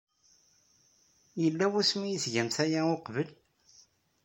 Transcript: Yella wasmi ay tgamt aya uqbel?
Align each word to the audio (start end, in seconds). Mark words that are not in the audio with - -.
Yella 1.41 1.65
wasmi 1.73 2.07
ay 2.09 2.17
tgamt 2.23 2.55
aya 2.63 2.81
uqbel? 2.95 3.29